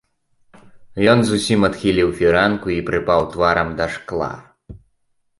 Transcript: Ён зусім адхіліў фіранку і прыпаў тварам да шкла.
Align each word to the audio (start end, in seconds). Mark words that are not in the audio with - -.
Ён 1.11 1.19
зусім 1.31 1.59
адхіліў 1.67 2.09
фіранку 2.21 2.67
і 2.75 2.77
прыпаў 2.87 3.21
тварам 3.35 3.69
да 3.83 3.87
шкла. 3.97 4.31